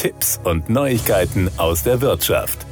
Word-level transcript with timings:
Tipps 0.00 0.40
und 0.44 0.70
Neuigkeiten 0.70 1.50
aus 1.58 1.82
der 1.82 2.00
Wirtschaft. 2.00 2.64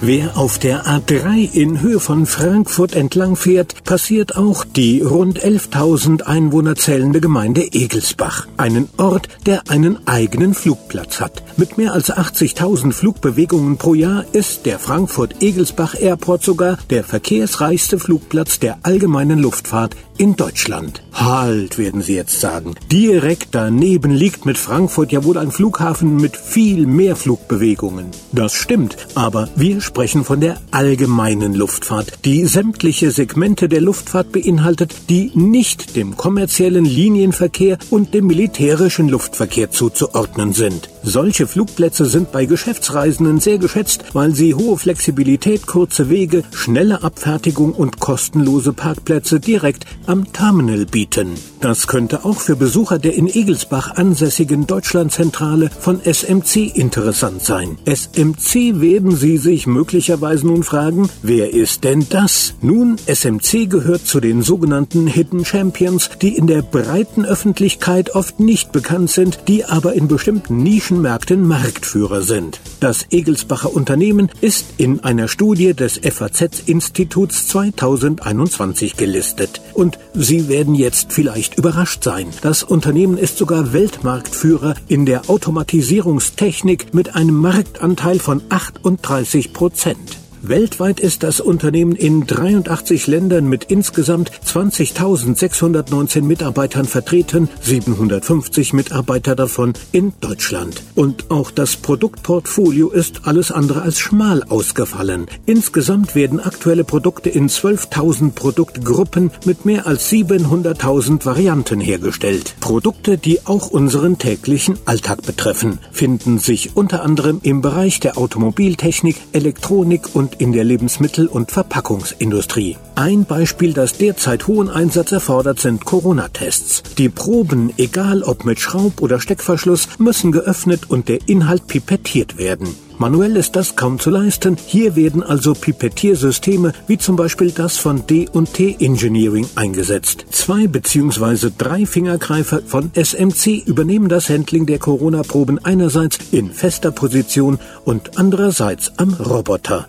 Wer 0.00 0.38
auf 0.38 0.58
der 0.58 0.86
A3 0.86 1.54
in 1.54 1.82
Höhe 1.82 2.00
von 2.00 2.24
Frankfurt 2.24 2.94
entlang 2.94 3.36
fährt, 3.36 3.84
passiert 3.84 4.36
auch 4.36 4.64
die 4.64 5.02
rund 5.02 5.44
11.000 5.44 6.22
Einwohner 6.22 6.74
zählende 6.74 7.20
Gemeinde 7.20 7.60
Egelsbach. 7.60 8.46
Einen 8.56 8.88
Ort, 8.96 9.28
der 9.44 9.68
einen 9.68 10.08
eigenen 10.08 10.54
Flugplatz 10.54 11.20
hat. 11.20 11.42
Mit 11.58 11.76
mehr 11.76 11.92
als 11.92 12.10
80.000 12.10 12.92
Flugbewegungen 12.92 13.76
pro 13.76 13.92
Jahr 13.92 14.24
ist 14.32 14.64
der 14.64 14.78
Frankfurt-Egelsbach 14.78 15.94
Airport 16.00 16.42
sogar 16.42 16.78
der 16.88 17.04
verkehrsreichste 17.04 17.98
Flugplatz 17.98 18.58
der 18.58 18.78
allgemeinen 18.84 19.38
Luftfahrt 19.38 19.96
in 20.18 20.36
Deutschland. 20.36 21.02
Halt, 21.12 21.78
werden 21.78 22.02
Sie 22.02 22.14
jetzt 22.14 22.40
sagen. 22.40 22.74
Direkt 22.90 23.48
daneben 23.52 24.10
liegt 24.10 24.46
mit 24.46 24.58
Frankfurt 24.58 25.12
ja 25.12 25.24
wohl 25.24 25.38
ein 25.38 25.50
Flughafen 25.50 26.16
mit 26.16 26.36
viel 26.36 26.86
mehr 26.86 27.16
Flugbewegungen. 27.16 28.06
Das 28.32 28.54
stimmt, 28.54 28.96
aber 29.14 29.48
wir 29.56 29.80
sprechen 29.80 30.24
von 30.24 30.40
der 30.40 30.58
allgemeinen 30.70 31.54
Luftfahrt, 31.54 32.18
die 32.24 32.46
sämtliche 32.46 33.10
Segmente 33.10 33.68
der 33.68 33.80
Luftfahrt 33.80 34.32
beinhaltet, 34.32 34.94
die 35.08 35.30
nicht 35.34 35.96
dem 35.96 36.16
kommerziellen 36.16 36.84
Linienverkehr 36.84 37.78
und 37.90 38.14
dem 38.14 38.26
militärischen 38.26 39.08
Luftverkehr 39.08 39.70
zuzuordnen 39.70 40.52
sind. 40.52 40.88
Solche 41.06 41.46
Flugplätze 41.46 42.06
sind 42.06 42.32
bei 42.32 42.46
Geschäftsreisenden 42.46 43.38
sehr 43.38 43.58
geschätzt, 43.58 44.04
weil 44.14 44.34
sie 44.34 44.54
hohe 44.54 44.78
Flexibilität, 44.78 45.66
kurze 45.66 46.08
Wege, 46.08 46.44
schnelle 46.52 47.02
Abfertigung 47.02 47.72
und 47.74 48.00
kostenlose 48.00 48.72
Parkplätze 48.72 49.38
direkt 49.38 49.84
am 50.06 50.32
Terminal 50.32 50.86
bieten. 50.86 51.34
Das 51.64 51.86
könnte 51.86 52.26
auch 52.26 52.40
für 52.40 52.56
Besucher 52.56 52.98
der 52.98 53.14
in 53.14 53.26
Egelsbach 53.26 53.96
ansässigen 53.96 54.66
Deutschlandzentrale 54.66 55.70
von 55.70 55.98
SMC 56.04 56.70
interessant 56.74 57.40
sein. 57.40 57.78
SMC 57.86 58.82
werden 58.82 59.16
Sie 59.16 59.38
sich 59.38 59.66
möglicherweise 59.66 60.46
nun 60.46 60.62
fragen, 60.62 61.08
wer 61.22 61.54
ist 61.54 61.84
denn 61.84 62.06
das? 62.10 62.52
Nun, 62.60 62.98
SMC 63.06 63.70
gehört 63.70 64.06
zu 64.06 64.20
den 64.20 64.42
sogenannten 64.42 65.06
Hidden 65.06 65.46
Champions, 65.46 66.10
die 66.20 66.36
in 66.36 66.48
der 66.48 66.60
breiten 66.60 67.24
Öffentlichkeit 67.24 68.14
oft 68.14 68.40
nicht 68.40 68.70
bekannt 68.70 69.08
sind, 69.08 69.48
die 69.48 69.64
aber 69.64 69.94
in 69.94 70.06
bestimmten 70.06 70.58
Nischenmärkten 70.62 71.48
Marktführer 71.48 72.20
sind. 72.20 72.60
Das 72.80 73.06
Egelsbacher 73.10 73.74
Unternehmen 73.74 74.30
ist 74.42 74.66
in 74.76 75.02
einer 75.02 75.28
Studie 75.28 75.72
des 75.72 75.98
FAZ-Instituts 75.98 77.48
2021 77.48 78.98
gelistet. 78.98 79.62
Und 79.72 79.98
Sie 80.12 80.48
werden 80.48 80.74
jetzt 80.74 81.10
vielleicht 81.10 81.53
überrascht 81.56 82.04
sein. 82.04 82.28
Das 82.42 82.62
Unternehmen 82.62 83.18
ist 83.18 83.38
sogar 83.38 83.72
Weltmarktführer 83.72 84.74
in 84.88 85.06
der 85.06 85.28
Automatisierungstechnik 85.28 86.94
mit 86.94 87.14
einem 87.14 87.36
Marktanteil 87.36 88.18
von 88.18 88.42
38 88.48 89.52
Prozent. 89.52 90.23
Weltweit 90.46 91.00
ist 91.00 91.22
das 91.22 91.40
Unternehmen 91.40 91.96
in 91.96 92.26
83 92.26 93.06
Ländern 93.06 93.48
mit 93.48 93.64
insgesamt 93.64 94.30
20.619 94.46 96.20
Mitarbeitern 96.20 96.84
vertreten, 96.84 97.48
750 97.62 98.74
Mitarbeiter 98.74 99.36
davon 99.36 99.72
in 99.92 100.12
Deutschland. 100.20 100.82
Und 100.94 101.30
auch 101.30 101.50
das 101.50 101.76
Produktportfolio 101.76 102.90
ist 102.90 103.22
alles 103.24 103.52
andere 103.52 103.80
als 103.80 103.98
schmal 103.98 104.42
ausgefallen. 104.42 105.28
Insgesamt 105.46 106.14
werden 106.14 106.40
aktuelle 106.40 106.84
Produkte 106.84 107.30
in 107.30 107.48
12.000 107.48 108.32
Produktgruppen 108.32 109.30
mit 109.46 109.64
mehr 109.64 109.86
als 109.86 110.12
700.000 110.12 111.24
Varianten 111.24 111.80
hergestellt. 111.80 112.54
Produkte, 112.60 113.16
die 113.16 113.46
auch 113.46 113.70
unseren 113.70 114.18
täglichen 114.18 114.76
Alltag 114.84 115.22
betreffen, 115.22 115.78
finden 115.90 116.38
sich 116.38 116.76
unter 116.76 117.02
anderem 117.02 117.40
im 117.42 117.62
Bereich 117.62 117.98
der 117.98 118.18
Automobiltechnik, 118.18 119.16
Elektronik 119.32 120.14
und 120.14 120.33
in 120.38 120.52
der 120.52 120.64
Lebensmittel- 120.64 121.26
und 121.26 121.50
Verpackungsindustrie. 121.50 122.76
Ein 122.94 123.24
Beispiel, 123.24 123.72
das 123.72 123.98
derzeit 123.98 124.46
hohen 124.46 124.68
Einsatz 124.68 125.12
erfordert, 125.12 125.60
sind 125.60 125.84
Corona-Tests. 125.84 126.82
Die 126.98 127.08
Proben, 127.08 127.72
egal 127.76 128.22
ob 128.22 128.44
mit 128.44 128.60
Schraub- 128.60 129.02
oder 129.02 129.20
Steckverschluss, 129.20 129.88
müssen 129.98 130.32
geöffnet 130.32 130.90
und 130.90 131.08
der 131.08 131.28
Inhalt 131.28 131.66
pipettiert 131.66 132.38
werden. 132.38 132.74
Manuell 132.98 133.36
ist 133.36 133.56
das 133.56 133.74
kaum 133.74 133.98
zu 133.98 134.10
leisten. 134.10 134.56
Hier 134.66 134.94
werden 134.94 135.22
also 135.22 135.54
Pipettiersysteme 135.54 136.72
wie 136.86 136.96
zum 136.96 137.16
Beispiel 137.16 137.50
das 137.50 137.76
von 137.76 138.06
D&T 138.06 138.76
Engineering 138.78 139.46
eingesetzt. 139.56 140.26
Zwei 140.30 140.68
bzw. 140.68 141.50
drei 141.56 141.86
Fingergreifer 141.86 142.62
von 142.64 142.92
SMC 142.94 143.64
übernehmen 143.66 144.08
das 144.08 144.28
Handling 144.28 144.66
der 144.66 144.78
Corona-Proben 144.78 145.64
einerseits 145.64 146.18
in 146.30 146.52
fester 146.52 146.92
Position 146.92 147.58
und 147.84 148.16
andererseits 148.16 148.92
am 148.96 149.14
Roboter. 149.14 149.88